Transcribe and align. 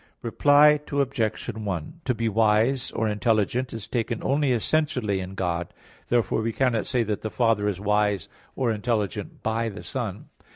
Reply 0.23 0.79
Obj. 0.91 1.47
1: 1.47 2.01
To 2.05 2.15
be 2.15 2.27
wise 2.27 2.89
or 2.93 3.07
intelligent 3.07 3.71
is 3.71 3.87
taken 3.87 4.23
only 4.23 4.51
essentially 4.51 5.19
in 5.19 5.35
God; 5.35 5.71
therefore 6.07 6.41
we 6.41 6.51
cannot 6.53 6.87
say 6.87 7.03
that 7.03 7.21
"the 7.21 7.29
Father 7.29 7.67
is 7.67 7.79
wise 7.79 8.27
or 8.55 8.71
intelligent 8.71 9.43
by 9.43 9.69
the 9.69 9.83
Son." 9.83 10.25